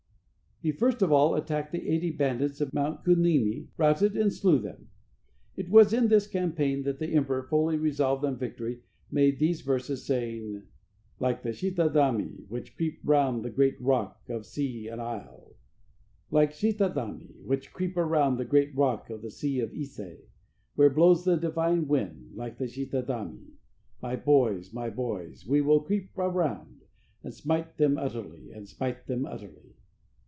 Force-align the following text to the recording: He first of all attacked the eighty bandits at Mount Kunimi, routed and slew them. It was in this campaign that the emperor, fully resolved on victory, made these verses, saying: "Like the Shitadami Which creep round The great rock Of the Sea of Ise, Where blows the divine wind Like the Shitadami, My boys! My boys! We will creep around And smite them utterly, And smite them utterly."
He 0.63 0.71
first 0.71 1.01
of 1.01 1.11
all 1.11 1.33
attacked 1.33 1.71
the 1.71 1.89
eighty 1.89 2.11
bandits 2.11 2.61
at 2.61 2.71
Mount 2.71 3.03
Kunimi, 3.03 3.69
routed 3.77 4.15
and 4.15 4.31
slew 4.31 4.59
them. 4.59 4.89
It 5.55 5.71
was 5.71 5.91
in 5.91 6.07
this 6.07 6.27
campaign 6.27 6.83
that 6.83 6.99
the 6.99 7.15
emperor, 7.15 7.47
fully 7.49 7.77
resolved 7.79 8.23
on 8.23 8.37
victory, 8.37 8.81
made 9.09 9.39
these 9.39 9.61
verses, 9.61 10.05
saying: 10.05 10.61
"Like 11.19 11.41
the 11.41 11.49
Shitadami 11.49 12.47
Which 12.47 12.75
creep 12.75 12.99
round 13.03 13.41
The 13.43 13.49
great 13.49 13.81
rock 13.81 14.21
Of 14.29 14.41
the 14.43 14.49
Sea 19.31 19.59
of 19.61 19.73
Ise, 19.73 20.21
Where 20.75 20.89
blows 20.91 21.25
the 21.25 21.37
divine 21.37 21.87
wind 21.87 22.33
Like 22.35 22.59
the 22.59 22.65
Shitadami, 22.65 23.53
My 23.99 24.15
boys! 24.15 24.71
My 24.73 24.91
boys! 24.91 25.43
We 25.47 25.61
will 25.61 25.79
creep 25.79 26.15
around 26.15 26.81
And 27.23 27.33
smite 27.33 27.77
them 27.77 27.97
utterly, 27.97 28.51
And 28.51 28.69
smite 28.69 29.07
them 29.07 29.25
utterly." 29.25 29.77